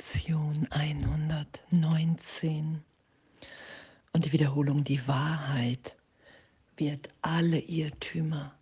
[0.00, 2.82] Lektion 119.
[4.14, 5.94] Und die Wiederholung, die Wahrheit
[6.78, 8.54] wird alle Irrtümer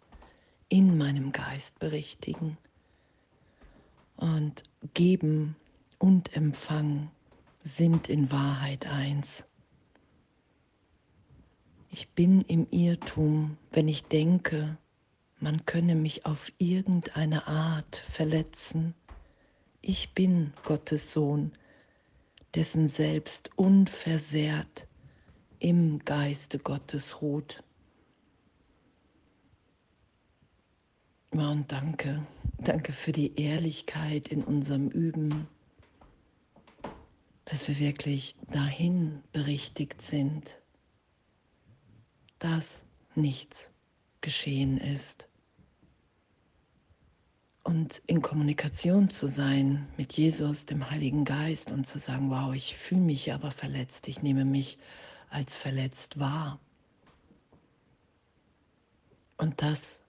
[0.69, 2.59] in meinem Geist berichtigen.
[4.17, 4.65] Und
[4.95, 5.55] geben
[5.99, 7.13] und empfangen
[7.63, 9.47] sind in Wahrheit eins.
[11.93, 14.77] Ich bin im Irrtum, wenn ich denke,
[15.39, 18.97] man könne mich auf irgendeine Art verletzen
[19.81, 21.53] ich bin Gottes Sohn,
[22.55, 24.87] dessen Selbst unversehrt
[25.59, 27.63] im Geiste Gottes ruht.
[31.35, 32.27] Ja, und danke,
[32.59, 35.47] danke für die Ehrlichkeit in unserem Üben,
[37.45, 40.61] dass wir wirklich dahin berichtigt sind,
[42.39, 43.73] dass nichts
[44.21, 45.29] geschehen ist
[47.65, 52.77] und in Kommunikation zu sein mit Jesus, dem Heiligen Geist und zu sagen, wow, ich
[52.77, 54.79] fühle mich aber verletzt, ich nehme mich
[55.31, 56.59] als verletzt wahr.
[59.37, 60.01] Und das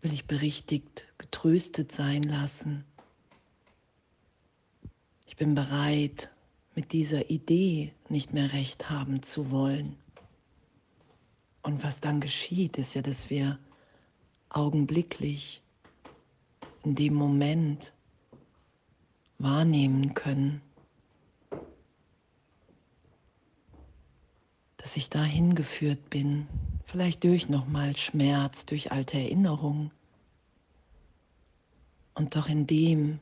[0.00, 2.84] will ich berichtigt, getröstet sein lassen.
[5.26, 6.30] Ich bin bereit,
[6.74, 9.96] mit dieser Idee nicht mehr recht haben zu wollen.
[11.62, 13.58] Und was dann geschieht, ist ja, dass wir
[14.50, 15.62] augenblicklich
[16.94, 17.92] dem Moment
[19.38, 20.62] wahrnehmen können,
[24.76, 26.46] dass ich dahin geführt bin,
[26.84, 29.90] vielleicht durch nochmal Schmerz, durch alte Erinnerungen.
[32.14, 33.18] Und doch in dem,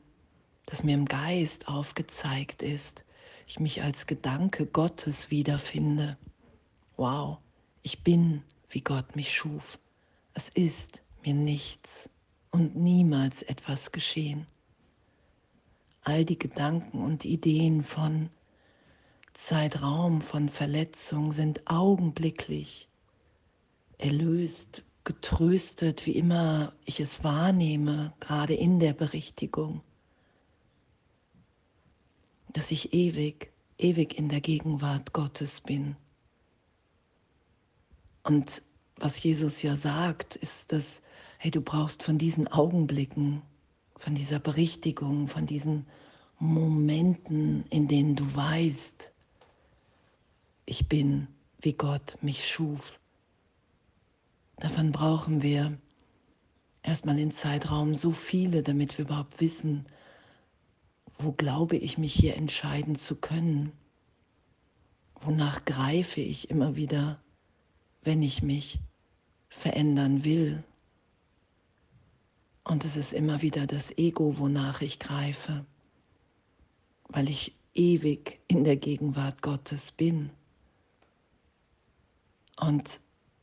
[0.67, 3.03] das mir im Geist aufgezeigt ist,
[3.47, 6.17] ich mich als Gedanke Gottes wiederfinde.
[6.97, 7.39] Wow,
[7.81, 9.79] ich bin, wie Gott mich schuf.
[10.33, 12.09] Es ist mir nichts
[12.55, 14.47] und niemals etwas geschehen.
[16.03, 18.29] All die Gedanken und Ideen von
[19.33, 22.87] Zeitraum, von Verletzung sind augenblicklich
[23.97, 29.81] erlöst, getröstet, wie immer ich es wahrnehme, gerade in der Berichtigung,
[32.53, 35.97] dass ich ewig, ewig in der Gegenwart Gottes bin.
[38.23, 38.61] Und
[38.95, 41.01] was Jesus ja sagt, ist, dass
[41.45, 43.43] hey, du brauchst von diesen Augenblicken,
[43.97, 45.85] von dieser Berichtigung, von diesen
[46.39, 49.11] Momenten, in denen du weißt,
[50.65, 51.27] ich bin,
[51.61, 52.99] wie Gott mich schuf.
[54.55, 55.77] Davon brauchen wir
[56.81, 59.85] erstmal in Zeitraum so viele, damit wir überhaupt wissen,
[61.19, 63.71] wo glaube ich mich hier entscheiden zu können.
[65.21, 67.21] Wonach greife ich immer wieder,
[68.01, 68.79] wenn ich mich
[69.47, 70.63] verändern will,
[72.65, 75.65] und es ist immer wieder das Ego, wonach ich greife,
[77.07, 80.31] weil ich ewig in der Gegenwart Gottes bin.
[82.59, 82.99] Und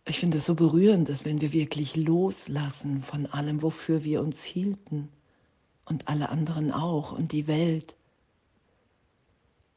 [0.06, 4.42] ich finde es so berührend, dass wenn wir wirklich loslassen von allem, wofür wir uns
[4.42, 5.08] hielten
[5.84, 7.96] und alle anderen auch und die Welt,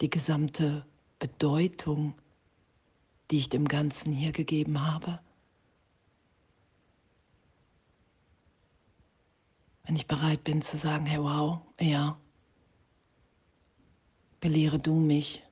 [0.02, 0.86] die gesamte
[1.20, 2.16] Bedeutung,
[3.30, 5.20] die ich dem Ganzen hier gegeben habe,
[9.86, 12.18] Wenn ich bereit bin zu sagen, hey wow, ja,
[14.40, 15.44] belehre du mich.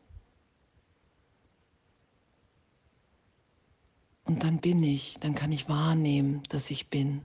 [4.26, 7.24] Und dann bin ich, dann kann ich wahrnehmen, dass ich bin,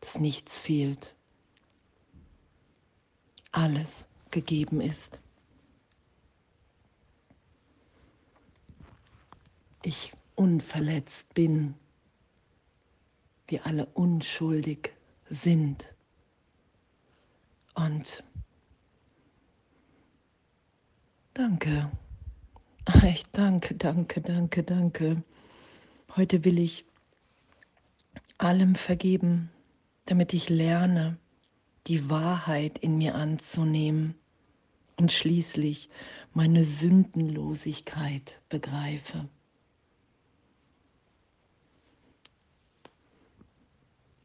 [0.00, 1.14] dass nichts fehlt.
[3.52, 5.20] Alles gegeben ist.
[9.82, 11.74] Ich unverletzt bin,
[13.48, 14.92] wir alle unschuldig
[15.28, 15.95] sind.
[17.76, 18.24] Und
[21.34, 21.92] danke.
[23.02, 25.22] Echt danke, danke, danke, danke.
[26.16, 26.86] Heute will ich
[28.38, 29.50] allem vergeben,
[30.06, 31.18] damit ich lerne,
[31.86, 34.14] die Wahrheit in mir anzunehmen
[34.96, 35.90] und schließlich
[36.32, 39.28] meine Sündenlosigkeit begreife.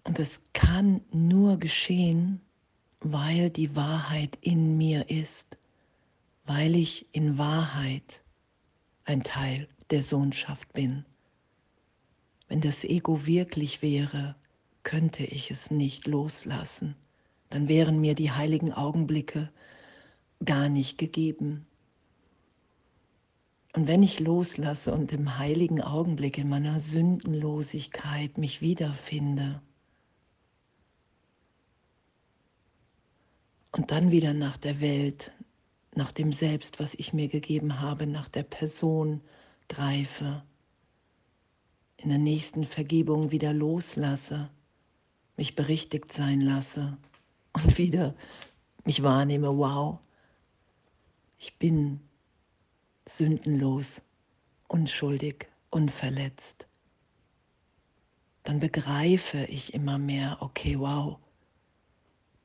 [0.06, 2.40] Und es kann nur geschehen,
[3.02, 5.58] weil die Wahrheit in mir ist,
[6.46, 8.24] weil ich in Wahrheit
[9.06, 11.06] ein Teil der Sohnschaft bin.
[12.48, 14.36] Wenn das Ego wirklich wäre,
[14.84, 16.96] könnte ich es nicht loslassen.
[17.50, 19.52] Dann wären mir die heiligen Augenblicke
[20.44, 21.66] gar nicht gegeben.
[23.74, 29.62] Und wenn ich loslasse und im heiligen Augenblick in meiner Sündenlosigkeit mich wiederfinde,
[33.72, 35.34] und dann wieder nach der Welt
[35.94, 39.22] nach dem Selbst, was ich mir gegeben habe, nach der Person
[39.68, 40.44] greife,
[41.98, 44.50] in der nächsten Vergebung wieder loslasse,
[45.38, 46.98] mich berichtigt sein lasse
[47.54, 48.16] und wieder
[48.86, 50.00] mich wahrnehme, wow,
[51.38, 52.00] ich bin
[53.08, 54.02] sündenlos,
[54.68, 56.68] unschuldig, unverletzt.
[58.44, 61.20] Dann begreife ich immer mehr, okay, wow,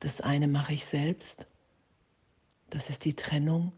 [0.00, 1.46] das eine mache ich selbst,
[2.70, 3.72] das ist die Trennung,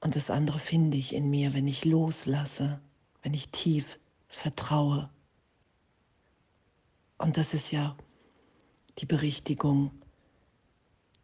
[0.00, 2.80] und das andere finde ich in mir, wenn ich loslasse,
[3.22, 3.98] wenn ich tief
[4.28, 5.10] vertraue.
[7.18, 7.96] Und das ist ja
[8.98, 9.90] die Berichtigung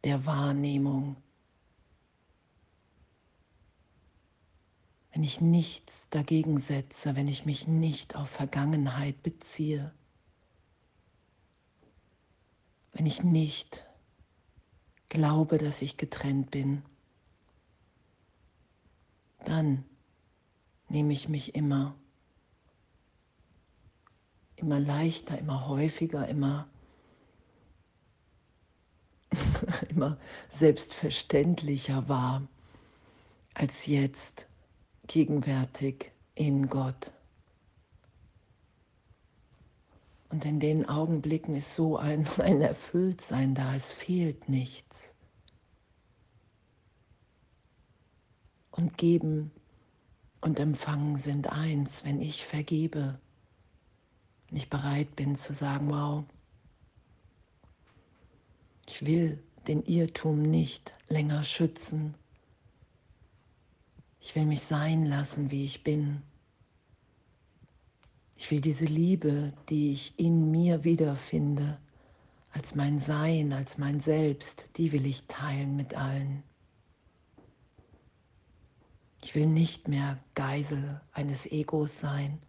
[0.05, 1.17] der Wahrnehmung.
[5.12, 9.93] Wenn ich nichts dagegen setze, wenn ich mich nicht auf Vergangenheit beziehe,
[13.02, 13.84] wenn ich nicht
[15.08, 16.82] glaube, dass ich getrennt bin,
[19.44, 19.84] dann
[20.88, 21.96] nehme ich mich immer,
[24.54, 26.69] immer leichter, immer häufiger, immer,
[29.88, 30.16] immer
[30.49, 32.46] selbstverständlicher wahr
[33.54, 34.46] als jetzt
[35.08, 37.12] gegenwärtig in Gott.
[40.32, 45.14] Und in den Augenblicken ist so ein, ein Erfülltsein da, es fehlt nichts.
[48.70, 49.50] Und geben
[50.40, 53.20] und empfangen sind eins, wenn ich vergebe,
[54.49, 56.25] wenn ich bereit bin zu sagen, wow,
[58.88, 62.14] ich will den Irrtum nicht länger schützen.
[64.19, 66.23] Ich will mich sein lassen, wie ich bin.
[68.42, 71.78] Ich will diese Liebe, die ich in mir wiederfinde,
[72.50, 76.42] als mein Sein, als mein Selbst, die will ich teilen mit allen.
[79.22, 82.40] Ich will nicht mehr Geisel eines Egos sein,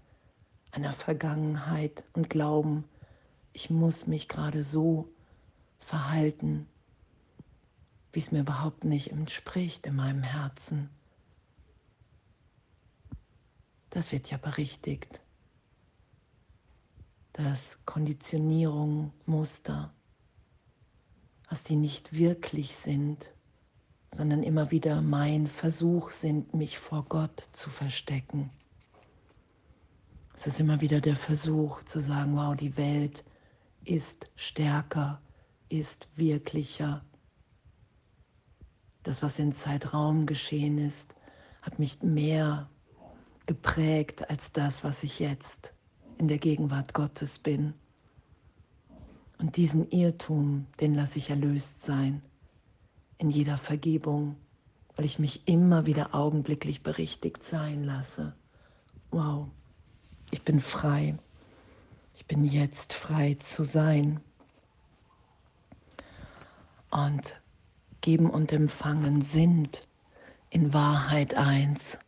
[0.72, 2.86] einer Vergangenheit und glauben,
[3.54, 5.08] ich muss mich gerade so
[5.78, 6.66] verhalten,
[8.14, 10.90] wie es mir überhaupt nicht entspricht in meinem Herzen.
[13.92, 15.22] Das wird ja berichtigt
[17.34, 19.94] dass Konditionierung, Muster,
[21.50, 23.32] was die nicht wirklich sind,
[24.14, 28.52] sondern immer wieder mein Versuch sind, mich vor Gott zu verstecken.
[30.36, 33.24] Es ist immer wieder der Versuch zu sagen, wow, die Welt
[33.84, 35.22] ist stärker,
[35.70, 37.04] ist wirklicher.
[39.02, 41.16] Das, was in Zeitraum geschehen ist,
[41.62, 42.70] hat mich mehr
[43.48, 45.74] geprägt als das, was ich jetzt
[46.24, 47.74] in der Gegenwart Gottes bin.
[49.40, 52.22] Und diesen Irrtum, den lasse ich erlöst sein
[53.18, 54.38] in jeder Vergebung,
[54.96, 58.34] weil ich mich immer wieder augenblicklich berichtigt sein lasse.
[59.12, 59.50] Wow,
[60.32, 61.18] ich bin frei.
[62.16, 64.22] Ich bin jetzt frei zu sein.
[66.90, 67.36] Und
[68.00, 69.86] geben und empfangen sind
[70.52, 72.00] in Wahrheit eins.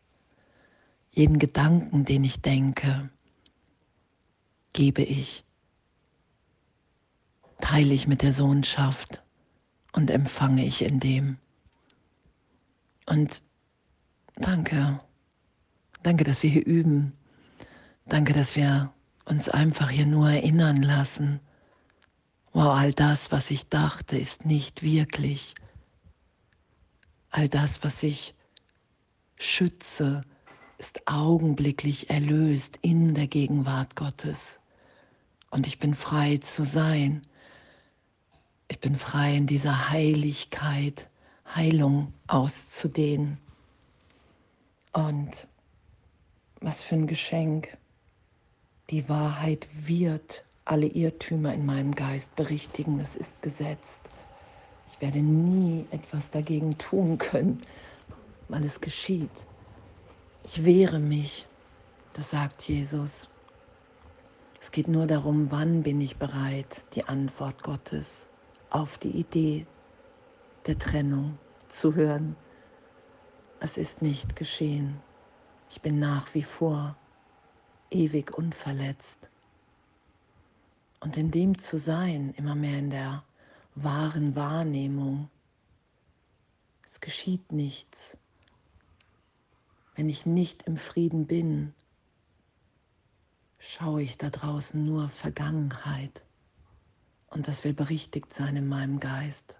[1.11, 3.09] Jeden Gedanken, den ich denke,
[4.75, 5.45] gebe ich,
[7.59, 9.23] teile ich mit der Sohnschaft
[9.93, 11.37] und empfange ich in dem.
[13.05, 13.41] Und
[14.35, 14.99] danke,
[16.03, 17.13] danke, dass wir hier üben.
[18.07, 21.39] Danke, dass wir uns einfach hier nur erinnern lassen.
[22.51, 25.55] Wow, all das, was ich dachte, ist nicht wirklich.
[27.29, 28.35] All das, was ich
[29.37, 30.25] schütze,
[30.77, 34.59] ist augenblicklich erlöst in der Gegenwart Gottes
[35.55, 37.21] und ich bin frei zu sein.
[38.67, 41.09] Ich bin frei in dieser Heiligkeit,
[41.55, 43.37] Heilung auszudehnen.
[44.91, 45.47] Und
[46.59, 47.77] was für ein Geschenk.
[48.89, 52.99] Die Wahrheit wird alle Irrtümer in meinem Geist berichtigen.
[52.99, 54.09] Es ist gesetzt.
[54.91, 57.63] Ich werde nie etwas dagegen tun können,
[58.49, 59.45] weil es geschieht.
[60.43, 61.47] Ich wehre mich,
[62.13, 63.29] das sagt Jesus.
[64.59, 68.29] Es geht nur darum, wann bin ich bereit, die Antwort Gottes
[68.69, 69.67] auf die Idee
[70.65, 72.35] der Trennung zu hören.
[73.59, 74.99] Es ist nicht geschehen.
[75.69, 76.95] Ich bin nach wie vor
[77.89, 79.31] ewig unverletzt.
[80.99, 83.23] Und in dem zu sein, immer mehr in der
[83.75, 85.29] wahren Wahrnehmung,
[86.85, 88.17] es geschieht nichts.
[89.95, 91.73] Wenn ich nicht im Frieden bin,
[93.75, 96.23] schaue ich da draußen nur Vergangenheit
[97.27, 99.59] und das will berichtigt sein in meinem Geist.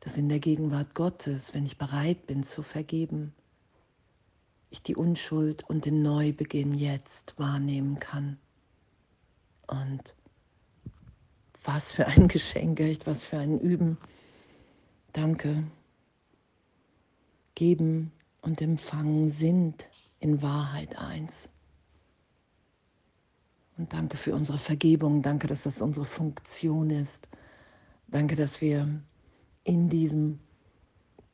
[0.00, 3.34] dass in der Gegenwart Gottes, wenn ich bereit bin zu vergeben,
[4.70, 8.38] ich die Unschuld und den Neubeginn jetzt wahrnehmen kann.
[9.66, 10.14] Und
[11.64, 13.98] was für ein Geschenk, echt, was für ein Üben.
[15.12, 15.64] Danke.
[17.56, 21.50] Geben und Empfangen sind in Wahrheit eins.
[23.76, 25.22] Und danke für unsere Vergebung.
[25.22, 27.28] Danke, dass das unsere Funktion ist.
[28.08, 29.00] Danke, dass wir
[29.64, 30.38] in diesem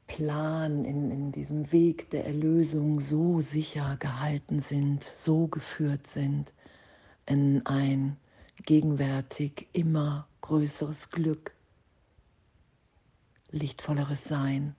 [0.07, 6.53] Plan, in, in diesem Weg der Erlösung so sicher gehalten sind, so geführt sind
[7.27, 8.17] in ein
[8.65, 11.55] gegenwärtig immer größeres Glück,
[13.51, 14.75] lichtvolleres Sein,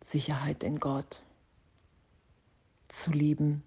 [0.00, 1.22] Sicherheit in Gott
[2.88, 3.62] zu lieben.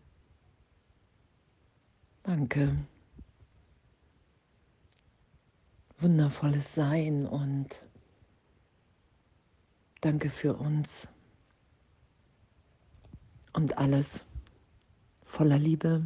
[2.26, 2.76] Danke.
[6.00, 7.86] Wundervolles Sein und
[10.02, 11.08] danke für uns
[13.54, 14.26] und alles
[15.24, 16.04] voller Liebe.